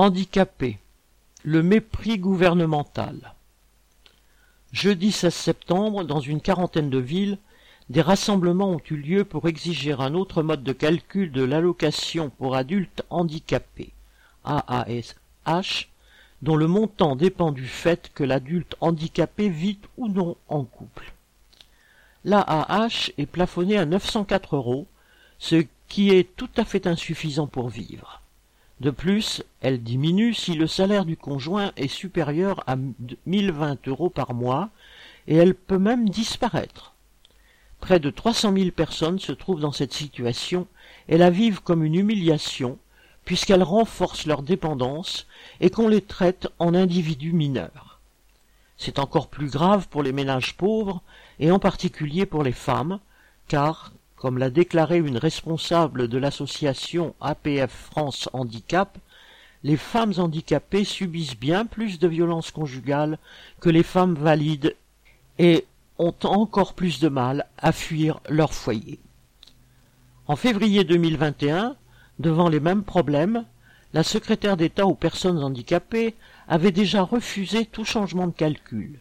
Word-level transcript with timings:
Handicapés. 0.00 0.78
Le 1.42 1.60
mépris 1.60 2.18
gouvernemental. 2.18 3.34
Jeudi 4.70 5.10
16 5.10 5.34
septembre, 5.34 6.04
dans 6.04 6.20
une 6.20 6.40
quarantaine 6.40 6.88
de 6.88 6.98
villes, 6.98 7.36
des 7.90 8.00
rassemblements 8.00 8.70
ont 8.70 8.80
eu 8.92 8.94
lieu 8.94 9.24
pour 9.24 9.48
exiger 9.48 9.96
un 9.98 10.14
autre 10.14 10.44
mode 10.44 10.62
de 10.62 10.72
calcul 10.72 11.32
de 11.32 11.42
l'allocation 11.42 12.30
pour 12.30 12.54
adultes 12.54 13.02
handicapés, 13.10 13.90
AASH, 14.44 15.88
dont 16.42 16.54
le 16.54 16.68
montant 16.68 17.16
dépend 17.16 17.50
du 17.50 17.66
fait 17.66 18.12
que 18.14 18.22
l'adulte 18.22 18.76
handicapé 18.80 19.48
vit 19.48 19.80
ou 19.96 20.06
non 20.06 20.36
en 20.46 20.62
couple. 20.62 21.12
L'AAH 22.24 23.10
est 23.18 23.26
plafonné 23.26 23.76
à 23.76 23.84
904 23.84 24.54
euros, 24.54 24.86
ce 25.40 25.64
qui 25.88 26.10
est 26.10 26.36
tout 26.36 26.50
à 26.56 26.64
fait 26.64 26.86
insuffisant 26.86 27.48
pour 27.48 27.68
vivre. 27.68 28.22
De 28.80 28.90
plus, 28.90 29.42
elle 29.60 29.82
diminue 29.82 30.34
si 30.34 30.54
le 30.54 30.66
salaire 30.66 31.04
du 31.04 31.16
conjoint 31.16 31.72
est 31.76 31.88
supérieur 31.88 32.62
à 32.66 32.76
1020 33.26 33.88
euros 33.88 34.10
par 34.10 34.34
mois 34.34 34.70
et 35.26 35.36
elle 35.36 35.54
peut 35.54 35.78
même 35.78 36.08
disparaître. 36.08 36.94
Près 37.80 37.98
de 38.00 38.10
300 38.10 38.54
000 38.56 38.70
personnes 38.70 39.18
se 39.18 39.32
trouvent 39.32 39.60
dans 39.60 39.72
cette 39.72 39.92
situation 39.92 40.66
et 41.08 41.18
la 41.18 41.30
vivent 41.30 41.62
comme 41.62 41.84
une 41.84 41.96
humiliation 41.96 42.78
puisqu'elle 43.24 43.62
renforce 43.62 44.26
leur 44.26 44.42
dépendance 44.42 45.26
et 45.60 45.70
qu'on 45.70 45.88
les 45.88 46.00
traite 46.00 46.48
en 46.58 46.74
individus 46.74 47.32
mineurs. 47.32 48.00
C'est 48.78 48.98
encore 48.98 49.28
plus 49.28 49.50
grave 49.50 49.88
pour 49.88 50.02
les 50.02 50.12
ménages 50.12 50.56
pauvres 50.56 51.02
et 51.40 51.50
en 51.50 51.58
particulier 51.58 52.26
pour 52.26 52.42
les 52.42 52.52
femmes, 52.52 53.00
car, 53.48 53.92
comme 54.18 54.38
l'a 54.38 54.50
déclaré 54.50 54.98
une 54.98 55.16
responsable 55.16 56.08
de 56.08 56.18
l'association 56.18 57.14
APF 57.20 57.70
France 57.90 58.28
Handicap, 58.32 58.98
les 59.62 59.76
femmes 59.76 60.14
handicapées 60.18 60.84
subissent 60.84 61.38
bien 61.38 61.66
plus 61.66 61.98
de 61.98 62.08
violences 62.08 62.50
conjugales 62.50 63.18
que 63.60 63.70
les 63.70 63.82
femmes 63.82 64.14
valides 64.14 64.74
et 65.38 65.66
ont 65.98 66.14
encore 66.24 66.74
plus 66.74 67.00
de 67.00 67.08
mal 67.08 67.46
à 67.58 67.72
fuir 67.72 68.20
leur 68.28 68.52
foyer. 68.52 68.98
En 70.26 70.36
février 70.36 70.84
2021, 70.84 71.76
devant 72.18 72.48
les 72.48 72.60
mêmes 72.60 72.84
problèmes, 72.84 73.44
la 73.94 74.02
secrétaire 74.02 74.56
d'État 74.56 74.86
aux 74.86 74.94
personnes 74.94 75.42
handicapées 75.42 76.14
avait 76.46 76.72
déjà 76.72 77.02
refusé 77.02 77.66
tout 77.66 77.84
changement 77.84 78.26
de 78.26 78.32
calcul. 78.32 78.98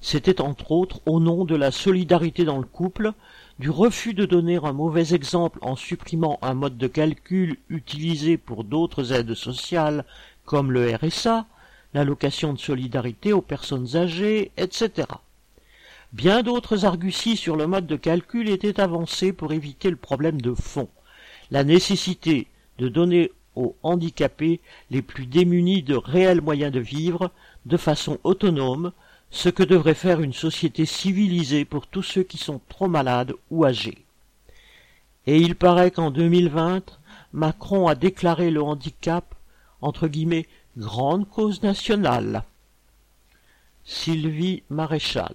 C'était 0.00 0.40
entre 0.40 0.72
autres 0.72 1.00
au 1.06 1.20
nom 1.20 1.44
de 1.44 1.56
la 1.56 1.70
solidarité 1.70 2.44
dans 2.44 2.58
le 2.58 2.66
couple, 2.66 3.12
du 3.58 3.70
refus 3.70 4.14
de 4.14 4.26
donner 4.26 4.56
un 4.56 4.72
mauvais 4.72 5.14
exemple 5.14 5.58
en 5.62 5.76
supprimant 5.76 6.38
un 6.42 6.54
mode 6.54 6.76
de 6.76 6.86
calcul 6.86 7.56
utilisé 7.68 8.36
pour 8.36 8.64
d'autres 8.64 9.12
aides 9.12 9.34
sociales 9.34 10.04
comme 10.44 10.70
le 10.70 10.94
RSA, 10.94 11.46
l'allocation 11.94 12.52
de 12.52 12.58
solidarité 12.58 13.32
aux 13.32 13.42
personnes 13.42 13.96
âgées, 13.96 14.52
etc. 14.56 15.08
Bien 16.12 16.42
d'autres 16.42 16.84
arguties 16.84 17.36
sur 17.36 17.56
le 17.56 17.66
mode 17.66 17.86
de 17.86 17.96
calcul 17.96 18.48
étaient 18.48 18.80
avancés 18.80 19.32
pour 19.32 19.52
éviter 19.52 19.90
le 19.90 19.96
problème 19.96 20.40
de 20.40 20.54
fond, 20.54 20.88
la 21.50 21.64
nécessité 21.64 22.46
de 22.78 22.88
donner 22.88 23.32
aux 23.56 23.74
handicapés 23.82 24.60
les 24.90 25.02
plus 25.02 25.26
démunis 25.26 25.82
de 25.82 25.96
réels 25.96 26.42
moyens 26.42 26.72
de 26.72 26.80
vivre 26.80 27.30
de 27.64 27.76
façon 27.76 28.18
autonome, 28.22 28.92
ce 29.30 29.48
que 29.48 29.62
devrait 29.62 29.94
faire 29.94 30.20
une 30.20 30.32
société 30.32 30.86
civilisée 30.86 31.64
pour 31.64 31.86
tous 31.86 32.02
ceux 32.02 32.22
qui 32.22 32.38
sont 32.38 32.60
trop 32.68 32.88
malades 32.88 33.34
ou 33.50 33.64
âgés. 33.64 34.04
Et 35.26 35.38
il 35.38 35.56
paraît 35.56 35.90
qu'en 35.90 36.10
2020, 36.10 36.98
Macron 37.32 37.88
a 37.88 37.94
déclaré 37.94 38.50
le 38.50 38.62
handicap, 38.62 39.34
entre 39.80 40.08
guillemets, 40.08 40.46
grande 40.76 41.28
cause 41.28 41.62
nationale. 41.62 42.44
Sylvie 43.84 44.62
Maréchal 44.68 45.34